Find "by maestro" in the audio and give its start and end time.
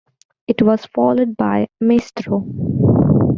1.37-2.43